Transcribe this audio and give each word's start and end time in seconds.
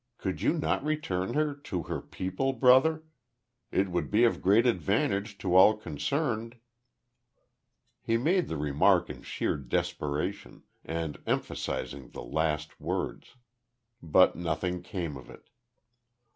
Could 0.17 0.41
you 0.41 0.53
not 0.53 0.83
return 0.83 1.35
her 1.35 1.53
to 1.53 1.83
her 1.83 2.01
people, 2.01 2.53
brother? 2.53 3.03
It 3.71 3.89
would 3.91 4.09
be 4.09 4.23
of 4.23 4.41
great 4.41 4.65
advantage 4.65 5.37
to 5.37 5.55
all 5.55 5.77
concerned?" 5.77 6.55
He 8.01 8.17
made 8.17 8.47
the 8.47 8.57
remark 8.57 9.11
in 9.11 9.21
sheer 9.21 9.55
desperation, 9.57 10.63
and 10.83 11.19
emphasising 11.27 12.09
the 12.09 12.23
last 12.23 12.79
words. 12.81 13.35
But 14.01 14.35
nothing 14.35 14.81
came 14.81 15.15
of 15.15 15.29
it. 15.29 15.49